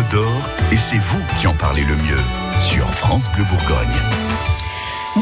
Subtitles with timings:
[0.00, 2.20] Côte d'Or et c'est vous qui en parlez le mieux
[2.58, 4.00] sur France Bleu Bourgogne.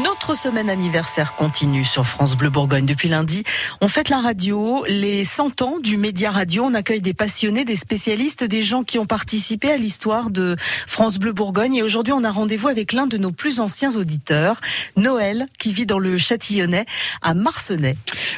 [0.05, 2.85] Notre semaine anniversaire continue sur France Bleu Bourgogne.
[2.85, 3.43] Depuis lundi,
[3.81, 6.63] on fête la radio, les 100 ans du média radio.
[6.63, 10.55] On accueille des passionnés, des spécialistes, des gens qui ont participé à l'histoire de
[10.87, 11.75] France Bleu Bourgogne.
[11.75, 14.61] Et aujourd'hui, on a rendez-vous avec l'un de nos plus anciens auditeurs,
[14.95, 16.85] Noël, qui vit dans le Châtillonnais,
[17.21, 17.97] à Marcenay.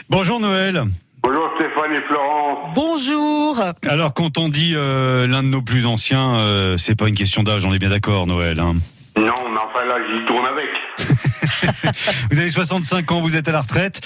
[0.09, 0.85] Bonjour Noël.
[1.23, 2.71] Bonjour Stéphane et Florence.
[2.73, 3.59] Bonjour.
[3.87, 7.43] Alors quand on dit euh, l'un de nos plus anciens, euh, c'est pas une question
[7.43, 8.59] d'âge, on est bien d'accord Noël.
[8.59, 8.73] Hein.
[9.17, 10.69] Non, mais enfin là, j'y tourne avec.
[12.31, 14.01] vous avez 65 ans, vous êtes à la retraite.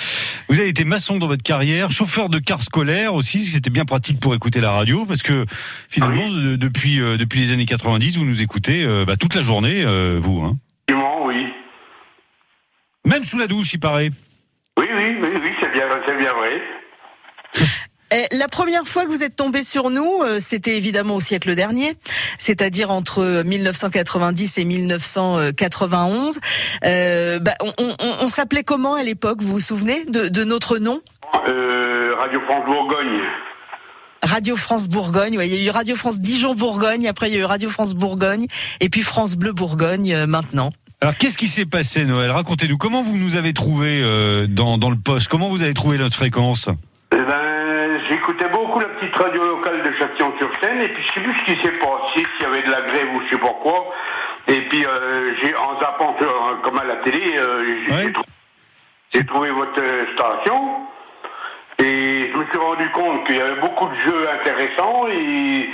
[0.49, 4.19] Vous avez été maçon dans votre carrière, chauffeur de car scolaire aussi, c'était bien pratique
[4.19, 5.45] pour écouter la radio parce que
[5.89, 6.57] finalement, Ah oui.
[6.57, 10.17] depuis euh, depuis les années 90, vous nous écoutez euh, bah, toute la journée, euh,
[10.19, 10.41] vous.
[10.41, 10.57] Hein.
[11.25, 11.47] Oui.
[13.05, 14.09] Même sous la douche, il paraît.
[14.77, 16.61] Oui, oui, oui, oui, c'est bien, c'est bien vrai.
[18.31, 21.95] La première fois que vous êtes tombé sur nous, euh, c'était évidemment au siècle dernier,
[22.37, 26.39] c'est-à-dire entre 1990 et 1991.
[26.85, 30.43] Euh, bah, on on- on- on s'appelait comment à l'époque Vous vous souvenez de, de
[30.45, 31.01] notre nom?
[31.49, 33.21] Euh, Radio France Bourgogne.
[34.23, 35.37] Radio France Bourgogne.
[35.37, 37.07] Ouais, il y a eu Radio France Dijon Bourgogne.
[37.07, 38.45] Après, il y a eu Radio France Bourgogne,
[38.79, 40.69] et puis France Bleu Bourgogne euh, maintenant.
[41.01, 42.31] Alors qu'est-ce qui s'est passé Noël?
[42.31, 45.97] Racontez-nous comment vous nous avez trouvé euh, dans, dans le poste, comment vous avez trouvé
[45.97, 46.69] notre fréquence?
[47.65, 51.43] Ben, j'écoutais beaucoup la petite radio locale de Châtillon-sur-Seine, et puis je sais plus ce
[51.45, 53.87] qui s'est passé, s'il y avait de la grève ou je sais pas quoi.
[54.47, 58.11] Et puis, euh, j'ai, en zappant sur, euh, comme à la télé, euh, j'ai, Ouais.
[58.11, 58.23] trou-
[59.27, 60.85] trouvé votre euh, station.
[61.79, 65.69] Et je me suis rendu compte qu'il y avait beaucoup de jeux intéressants et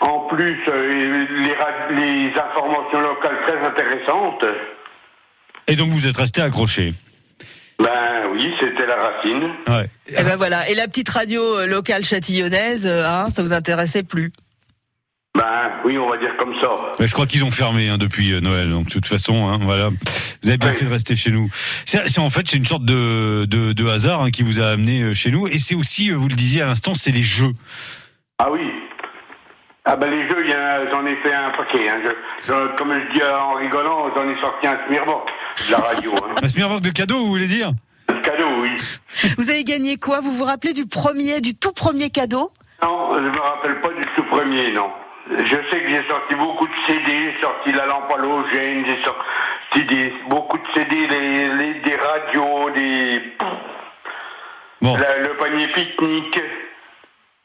[0.00, 1.54] en plus euh, les,
[1.94, 4.44] les informations locales très intéressantes.
[5.68, 6.92] Et donc vous êtes resté accroché?
[7.82, 9.50] Ben oui, c'était la racine.
[9.68, 9.90] Ouais.
[10.08, 10.68] Et ben voilà.
[10.70, 14.32] Et la petite radio euh, locale châtillonnaise, euh, hein, ça vous intéressait plus
[15.36, 16.68] Ben oui, on va dire comme ça.
[16.98, 18.70] Mais je crois qu'ils ont fermé hein, depuis euh, Noël.
[18.70, 19.88] Donc de toute façon, hein, voilà.
[20.42, 20.76] Vous avez bien Oui.
[20.76, 21.50] fait de rester chez nous.
[21.84, 25.12] C'est en fait c'est une sorte de, de, de hasard hein, qui vous a amené
[25.12, 25.46] chez nous.
[25.46, 27.52] Et c'est aussi, vous le disiez à l'instant, c'est les jeux.
[28.38, 28.60] Ah oui.
[29.88, 30.44] Ah ben les jeux,
[30.90, 31.88] j'en ai fait un paquet.
[31.88, 32.00] Hein.
[32.04, 35.22] Je- je- comme je dis en rigolant, j'en ai sorti un Smirnoff
[35.66, 36.10] de la radio.
[36.16, 36.34] Hein.
[36.42, 37.70] Un smirnoff de cadeau, vous voulez dire?
[38.08, 38.70] Un cadeau, oui.
[39.38, 40.18] Vous avez gagné quoi?
[40.20, 42.50] Vous vous rappelez du premier, du tout premier cadeau?
[42.82, 44.90] Non, je me rappelle pas du tout premier, non.
[45.30, 49.84] Je sais que j'ai sorti beaucoup de CD, j'ai sorti la lampe halogène, j'ai sorti
[49.86, 53.22] des, beaucoup de CD, les, les- des radios, des,
[54.82, 56.40] Bon, la- le panier pique-nique,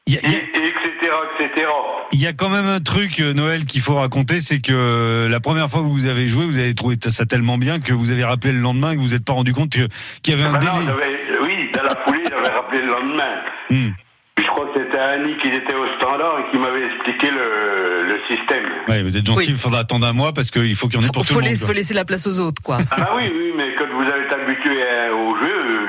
[0.07, 1.67] y, a- il y a- et- etc., etc.
[2.11, 5.29] il y a quand même un truc, euh, Noël, qu'il faut raconter, c'est que euh,
[5.29, 8.11] la première fois que vous avez joué, vous avez trouvé ça tellement bien que vous
[8.11, 9.87] avez rappelé le lendemain et que vous n'êtes pas rendu compte qu'il
[10.27, 11.17] y avait un Ben non, délai.
[11.43, 13.35] oui, dans la foulée, j'avais rappelé le lendemain.
[13.69, 13.89] Hmm.
[14.37, 18.19] Je crois que c'était Annie qui était au standard et qui m'avait expliqué le, le
[18.27, 18.65] système.
[18.87, 19.45] Ouais, vous êtes gentil, Oui.
[19.49, 21.39] il faudra attendre un mois parce qu'il faut qu'il y en ait pour faut, tout
[21.39, 21.57] le monde.
[21.57, 21.67] quoi.
[21.67, 22.79] faut laisser la place aux autres, quoi.
[22.91, 24.83] Ah oui, oui, mais quand vous avez été habitué
[25.13, 25.85] au jeu,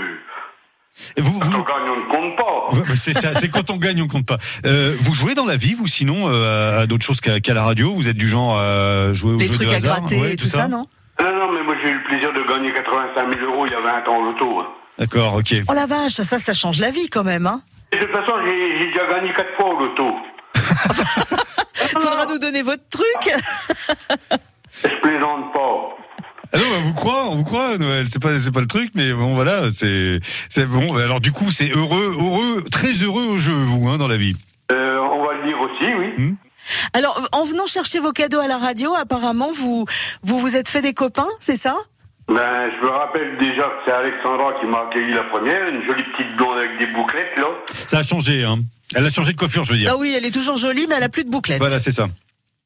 [1.16, 2.94] Vous, quand vous, on gagne, on ne compte pas.
[2.96, 4.38] C'est ça, c'est quand on gagne, on compte pas.
[4.66, 7.92] Euh, vous jouez dans la vie, vous, sinon, euh, à, d'autres choses qu'à la radio?
[7.94, 10.00] Vous êtes du genre à jouer aux Les jeux trucs de à hasard?
[10.00, 10.82] gratter Ouais, et tout ça, non?
[11.20, 13.74] Non, non, mais moi j'ai eu le plaisir de gagner 85 000 euros il y
[13.74, 14.60] a 20 ans au loto.
[14.60, 14.66] hein.
[14.98, 15.54] D'accord, ok.
[15.68, 17.60] Oh la vache, ça, ça change la vie quand même, hein
[17.92, 20.14] Et de toute façon, j'ai j'ai déjà gagné 4 fois au loto.
[21.74, 23.34] Faudra nous donner votre truc.
[24.84, 25.61] Je plaisante pas.
[26.62, 28.06] Non, bah, vous croit, on vous croit, Noël.
[28.08, 30.96] C'est pas, c'est pas le truc, mais bon, voilà, c'est, c'est bon.
[30.96, 34.36] Alors du coup, c'est heureux, heureux, très heureux au jeu, vous, hein, dans la vie.
[34.70, 36.34] Euh, on va le dire aussi, oui.
[36.92, 39.86] Alors, en venant chercher vos cadeaux à la radio, apparemment, vous
[40.22, 41.74] vous, vous êtes fait des copains, c'est ça?
[42.28, 46.04] Ben, je me rappelle déjà que c'est Alexandra qui m'a accueilli la première, une jolie
[46.16, 47.48] petite blonde avec des bouclettes, là.
[47.88, 48.58] Ça a changé, hein.
[48.94, 49.90] Elle a changé de coiffure, je veux dire.
[49.92, 51.58] Ah oui, elle est toujours jolie, mais elle a plus de bouclettes.
[51.58, 52.06] Voilà, c'est ça.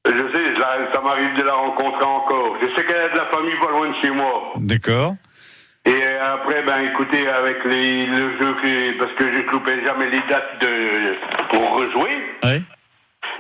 [0.04, 0.54] Je sais,
[0.94, 2.56] ça m'arrive de la rencontrer encore.
[2.60, 4.52] Je sais qu'elle a de la famille pas loin de chez moi.
[4.56, 5.14] D'accord.
[5.84, 10.20] Et après, ben écoutez, avec les, le jeu, que, parce que je loupais jamais les
[10.28, 11.14] dates de,
[11.50, 12.10] pour rejouer,
[12.42, 12.60] Ouais.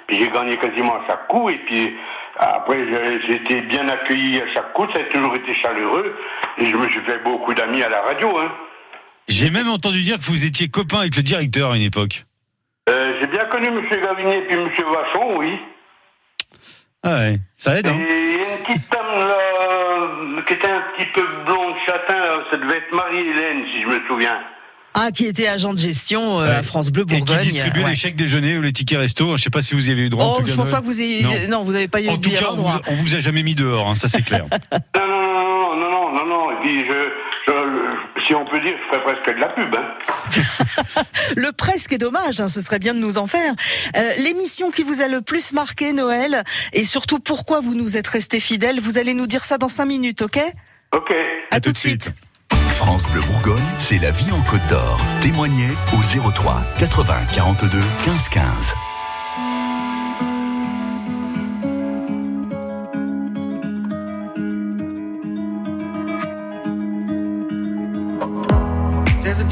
[0.06, 1.96] puis j'ai gagné quasiment à chaque coup, et puis
[2.38, 2.86] après
[3.26, 6.16] j'ai été bien accueilli à chaque coup, ça a toujours été chaleureux,
[6.58, 8.38] et je me suis fait beaucoup d'amis à la radio.
[8.38, 8.52] Hein.
[9.26, 12.26] J'ai même entendu dire que vous étiez copain avec le directeur à une époque.
[12.88, 13.82] Euh, j'ai bien connu M.
[13.90, 14.68] Gavinier et puis M.
[14.94, 15.58] Vachon, oui.
[17.02, 17.94] Ah ouais, ça aide, Et hein.
[17.94, 19.36] a une petite dame là,
[20.46, 24.38] qui était un petit peu blonde châtain, ça devait être Marie-Hélène, si je me souviens.
[24.98, 26.54] Ah, qui était agent de gestion euh, Ouais.
[26.54, 27.38] à France Bleu Et Bourgogne.
[27.40, 27.90] qui distribuait ouais.
[27.90, 29.36] les chèques déjeuner ou les tickets resto.
[29.36, 30.24] Je sais pas si vous y avez eu droit.
[30.24, 30.70] en Oh, tout je pense Noël.
[30.74, 31.22] pas que vous ayez.
[31.22, 31.58] Non.
[31.58, 32.80] Non, vous avez pas eu En tout dû y cas, on droit.
[32.86, 34.46] vous, on vous a jamais mis dehors, hein, ça c'est clair.
[34.96, 36.50] Non, non, non, non, non, non, non, non.
[36.52, 36.94] Et puis je
[38.26, 39.74] si on peut dire, je ferais presque de la pub.
[39.76, 41.02] Hein.
[41.36, 43.54] le presque est dommage, hein, ce serait bien de nous en faire.
[43.96, 46.42] Euh, L'émission qui vous a le plus marqué, Noël,
[46.72, 49.86] et surtout pourquoi vous nous êtes resté fidèles, vous allez nous dire ça dans cinq
[49.86, 50.40] minutes, ok?
[50.94, 51.14] Ok.
[51.50, 52.10] À, tout de suite.
[52.68, 55.00] France Bleu Bourgogne, c'est la vie en Côte d'Or.
[55.20, 58.74] Témoignez au 03 80 42 15 15.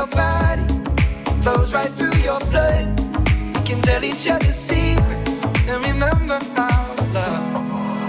[0.00, 0.64] your body,
[1.42, 2.86] flows right through your blood.
[3.54, 7.46] We can tell each other secrets and remember to love.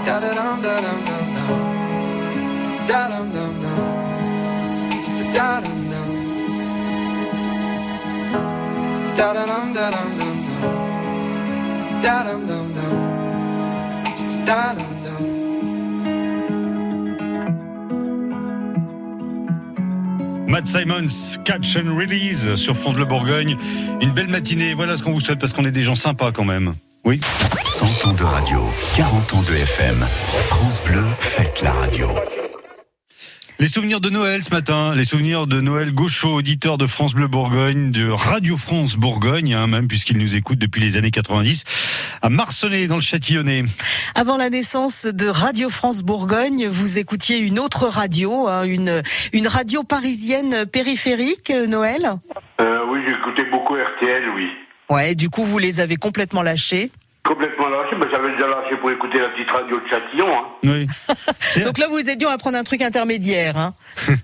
[0.06, 1.50] Da da dum da dum dum dum.
[2.88, 3.78] Da dum dum dum.
[5.36, 6.08] Da dum dum.
[9.18, 10.66] Da dum dum dum dum.
[12.04, 12.94] Da dum dum dum.
[14.46, 14.91] Da dum.
[20.62, 23.56] Matt Simons, Catch and Release sur France Bleu Bourgogne.
[24.00, 24.74] Une belle matinée.
[24.74, 26.74] Voilà ce qu'on vous souhaite parce qu'on est des gens sympas quand même.
[27.04, 27.18] Oui.
[27.64, 28.60] 100 ans de radio,
[28.94, 30.06] 40 ans de FM.
[30.36, 32.08] France Bleu, faites la radio.
[33.62, 37.28] Les souvenirs de Noël ce matin, les souvenirs de Noël Gauchot, auditeur de France Bleu
[37.28, 41.62] Bourgogne, de Radio France Bourgogne, hein, même puisqu'il nous écoute depuis les années 90,
[42.22, 43.62] à Marcenay dans le Châtillonnais.
[44.16, 49.00] Avant la naissance de Radio France Bourgogne, vous écoutiez une autre radio, hein, une,
[49.32, 52.02] une radio parisienne périphérique, euh, Noël?
[52.60, 54.48] Euh, oui, j'écoutais beaucoup RTL, oui.
[54.90, 56.90] Ouais, du coup, vous les avez complètement lâchés?
[57.22, 60.28] Complètement lâché, mais j'avais déjà lâché pour écouter la petite radio de Châtillon.
[60.32, 60.46] Hein.
[60.64, 61.62] Oui.
[61.64, 63.56] Donc là, vous aidions à prendre un truc intermédiaire.
[63.56, 63.74] Hein.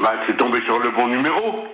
[0.00, 1.64] Bah, c'est tombé sur le bon numéro.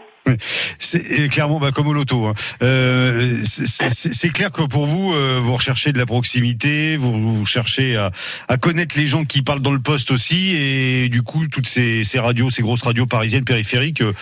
[0.79, 2.27] C'est clairement bah, comme au loto.
[2.27, 2.35] hein.
[2.63, 7.97] Euh, c'est- clair que pour vous, euh, vous recherchez de la proximité, vous, vous cherchez
[7.97, 8.13] à,
[8.47, 12.05] à connaître les gens qui parlent dans le poste aussi, et du coup, toutes ces,
[12.05, 14.13] ces radios, ces grosses radios parisiennes périphériques, euh,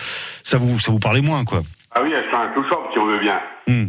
[0.43, 1.61] ça vous ça vous parlait moins, quoi.
[1.91, 3.39] Ah oui, c'est un touchant, si on veut bien.
[3.67, 3.87] Hmm.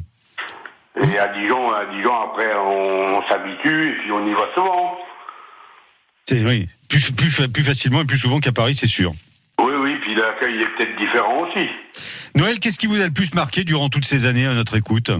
[0.96, 4.98] Et à Dijon, à Dijon, après, on, on s'habitue et puis on y va souvent.
[6.26, 9.12] C'est oui, plus, plus plus facilement et plus souvent qu'à Paris, c'est sûr.
[9.60, 11.68] Oui, oui, puis l'accueil est peut-être différent aussi.
[12.34, 15.10] Noël, qu'est-ce qui vous a le plus marqué durant toutes ces années à notre écoute?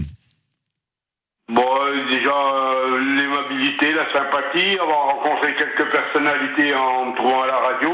[1.49, 7.47] Bon, euh, déjà, euh, l'aimabilité, la sympathie, avoir rencontré quelques personnalités en me trouvant à
[7.47, 7.91] la radio.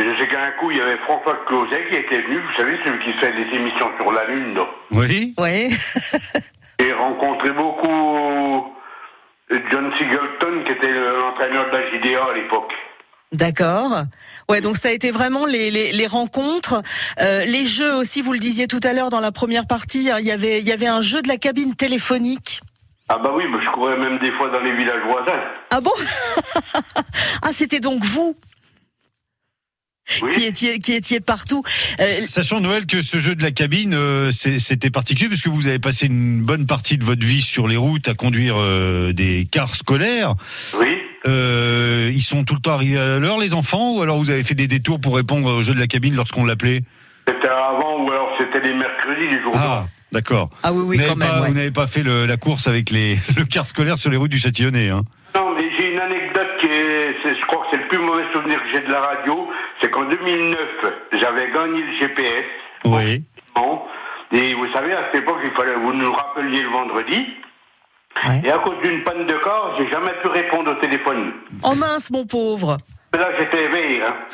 [0.00, 2.98] Je sais qu'un coup, il y avait François Closet qui était venu, vous savez, celui
[3.04, 4.58] qui fait des émissions sur la Lune.
[4.92, 5.34] Oui.
[5.38, 5.68] Ouais.
[6.80, 8.72] J'ai rencontré beaucoup
[9.50, 12.72] euh, John Singleton, qui était l'entraîneur de la JDA à l'époque.
[13.32, 14.04] D'accord.
[14.48, 16.80] Ouais, donc ça a été vraiment les, les, les rencontres,
[17.20, 18.22] Euh, les jeux aussi.
[18.22, 20.66] Vous le disiez tout à l'heure dans la première partie, hein, il y avait il
[20.66, 22.60] y avait un jeu de la cabine téléphonique.
[23.10, 25.40] Ah bah oui, bah, je courais même des fois dans les villages voisins.
[25.72, 25.92] Ah bon?
[27.42, 28.36] Ah, c'était donc vous?
[30.22, 30.30] Oui.
[30.32, 31.62] qui étiez qui étiez partout.
[32.00, 35.68] Euh, Sachant Noël que ce jeu de la cabine, euh, c'était particulier parce que vous
[35.68, 39.46] avez passé une bonne partie de votre vie sur les routes à conduire euh, des
[39.50, 40.34] cars scolaires.
[40.78, 40.96] Oui.
[41.26, 44.42] Euh, ils sont tout le temps arrivés à l'heure, les enfants, ou alors vous avez
[44.44, 46.82] fait des détours pour répondre au jeu de la cabine lorsqu'on l'appelait?
[47.26, 50.48] C'était avant ou alors c'était les mercredis, les jours Ah, d'accord.
[50.62, 51.28] ah oui oui vous quand même.
[51.28, 51.48] pas, ouais.
[51.48, 54.30] vous n'avez pas fait le- la course avec les, le car scolaire sur les routes
[54.30, 55.02] du Châtillonnais, hein?
[55.34, 58.62] Non, mais j'ai une anecdote qui est, je crois que c'est le plus mauvais souvenir
[58.62, 59.48] que j'ai de la radio.
[59.80, 60.58] C'est qu'en 2009,
[61.12, 62.44] j'avais gagné le GPS.
[62.84, 63.22] Oui.
[63.54, 63.80] Bon.
[64.32, 67.26] Et vous savez, à cette époque, il fallait que vous nous rappeliez le vendredi.
[68.26, 68.42] Ouais.
[68.44, 71.32] Et à cause d'une panne de corps, j'ai jamais pu répondre au téléphone.
[71.62, 72.76] Oh mince mon pauvre.
[73.12, 74.02] Mais Là, j'étais éveillé.
[74.02, 74.14] Hein.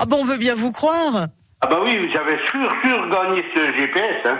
[0.00, 1.26] Ah bon, on veut bien vous croire.
[1.60, 4.16] Ah bah oui, j'avais sûr, sûr gagné ce GPS.
[4.24, 4.38] Hein.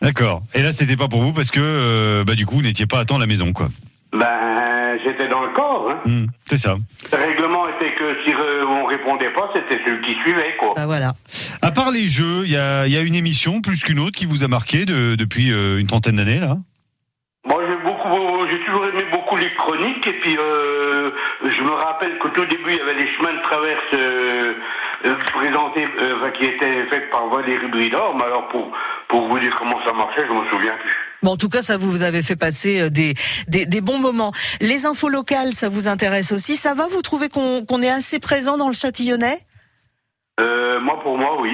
[0.00, 0.42] D'accord.
[0.54, 3.00] Et là, c'était pas pour vous parce que, euh, bah, du coup, vous n'étiez pas
[3.00, 3.68] à temps à la maison, quoi.
[4.12, 5.90] Ben, j'étais dans le corps.
[5.90, 5.98] Hein.
[6.04, 6.76] Hmm, c'est ça.
[7.12, 8.32] Le règlement était que si
[8.68, 10.72] on répondait pas, c'était celui qui suivait, quoi.
[10.76, 11.12] Bah voilà.
[11.62, 14.16] À part les jeux, il y a, il y a une émission plus qu'une autre
[14.18, 16.56] qui vous a marqué de- depuis euh, une trentaine d'années, là?
[17.46, 21.10] Moi, j'ai beaucoup, j'ai toujours aimé beaucoup les chroniques et puis euh,
[21.48, 24.52] je me rappelle qu'au tout début il y avait les chemins de traverse euh,
[25.06, 28.14] euh, présentés, euh, enfin, qui étaient faits par Valérie Bridor.
[28.16, 28.70] Mais alors pour
[29.08, 30.96] pour vous dire comment ça marchait, je me souviens plus.
[31.22, 33.14] Bon, en tout cas, ça vous, vous avez fait passer euh, des,
[33.48, 34.32] des, des bons moments.
[34.60, 36.56] Les infos locales, ça vous intéresse aussi.
[36.56, 39.38] Ça va Vous trouvez qu'on qu'on est assez présent dans le Châtillonnais?
[40.40, 41.52] Euh, moi, pour moi, oui.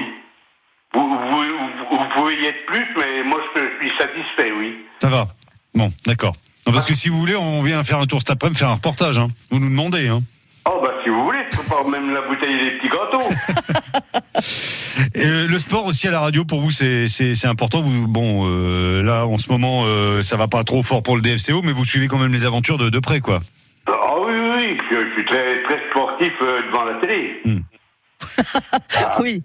[0.93, 4.77] Vous, vous, vous- vous pouvez y être plus, mais moi je, je suis satisfait, oui.
[5.01, 5.25] Ça va.
[5.73, 6.35] Bon, d'accord.
[6.65, 8.75] Non, parce que si vous voulez, on vient faire un tour cet après-midi, faire un
[8.75, 9.17] reportage.
[9.19, 9.27] Hein.
[9.51, 10.07] Vous nous demandez.
[10.07, 10.21] Hein.
[10.69, 13.21] Oh bah si vous voulez, je prépare même la bouteille les petits gâteaux.
[15.15, 17.07] Et, le sport aussi à la radio, pour vous, c'est
[17.45, 17.81] important.
[17.81, 21.21] Vous, bon, euh, là, en ce moment, euh, ça va pas trop fort pour le
[21.21, 23.39] DFCO, mais vous suivez quand même les aventures de, de près, quoi.
[23.87, 27.41] Ah oui, oui, oui, je, je suis très, très sportif euh, devant la télé.
[29.19, 29.41] Oui.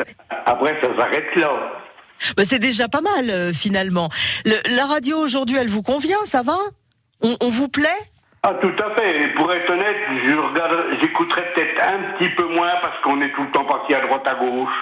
[0.46, 1.50] Après, ça s'arrête là.
[2.36, 4.08] Bah, c'est déjà pas mal, euh, finalement.
[4.44, 6.56] Le- la radio aujourd'hui, elle vous convient Ça va?
[7.20, 7.88] On, on vous plaît?
[8.44, 9.22] Ah, tout à fait.
[9.22, 9.96] Et pour être honnête,
[10.26, 13.94] je regarde, j'écouterai peut-être un petit peu moins parce qu'on est tout le temps parti
[13.94, 14.74] à droite, à gauche.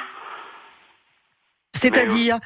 [1.75, 2.39] C'est-à-dire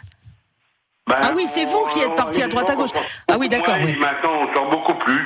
[1.09, 2.91] Ben, Ah oui, c'est vous qui êtes parti à droite, à gauche.
[3.29, 3.91] Ah oui, d'accord, oui.
[3.91, 5.25] et Maintenant, on sort beaucoup plus.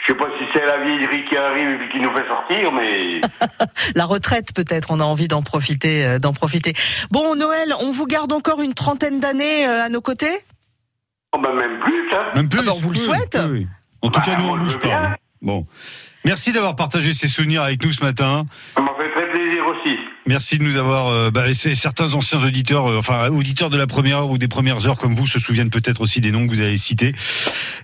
[0.00, 3.20] Je sais pas si c'est la vieillerie qui arrive et qui nous fait sortir, mais
[3.96, 4.92] La retraite, peut-être.
[4.92, 6.74] On a envie d'en profiter, euh, d'en profiter.
[7.10, 10.38] Bon, Noël, on vous garde encore une trentaine d'années euh, à nos côtés?
[11.32, 12.26] Oh, ben, même plus, hein.
[12.36, 12.60] Même plus.
[12.60, 13.36] Ah bah, on vous le souhaite.
[13.50, 13.66] oui, oui.
[14.06, 14.86] En tout Bah, cas, nous, on je bouge pas.
[14.88, 15.02] bien.
[15.02, 15.16] hein.
[15.42, 15.64] Bon.
[16.24, 18.46] Merci d'avoir partagé ces souvenirs avec nous ce matin.
[18.76, 19.96] Ça m'a fait très plaisir aussi.
[20.26, 21.08] Merci de nous avoir.
[21.08, 24.48] euh, bah, c'est- certains anciens auditeurs, euh, enfin auditeurs de la première heure ou des
[24.48, 27.14] premières heures comme vous, se souviennent peut-être aussi des noms que vous avez cités.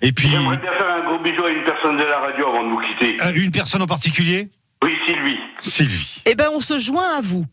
[0.00, 2.64] Et puis J'aimerais bien faire un gros bisou à une personne de la radio avant
[2.64, 3.16] de vous quitter.
[3.22, 4.48] euh, une personne en particulier,
[4.82, 5.38] Oui, Sylvie.
[5.58, 6.22] Sylvie.
[6.26, 7.44] Eh ben, on se joint à vous.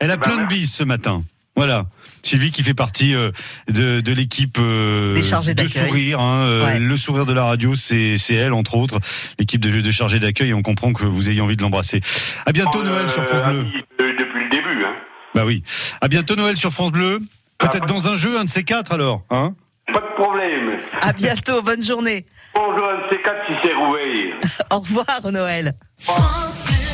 [0.00, 1.22] Elle a Bah, plein de bises ce matin.
[1.56, 1.86] Voilà.
[2.22, 3.30] Sylvie qui fait partie euh,
[3.68, 5.22] de, de l'équipe euh, de
[5.68, 6.20] sourire.
[6.20, 6.78] hein, euh, Ouais.
[6.78, 8.98] Le sourire de la radio, c'est elle entre autres,
[9.38, 10.50] l'équipe de, de chargés d'accueil.
[10.50, 12.00] Et on comprend que vous ayez envie de l'embrasser.
[12.44, 13.66] À bientôt Noël sur France Bleu.
[14.00, 14.94] euh, depuis le début, hein.
[15.34, 15.62] Bah oui.
[16.00, 17.20] À bientôt Noël sur France Bleu.
[17.58, 19.22] Peut-être dans un jeu, un de ces quatre alors.
[19.30, 19.54] Hein
[19.86, 20.78] Pas de problème.
[21.00, 21.62] À bientôt.
[21.62, 22.26] Bonne journée.
[22.54, 23.74] Bonjour, un de ces quatre si c'est.
[24.74, 25.72] Au revoir, Noël.
[25.98, 26.85] France Bleu.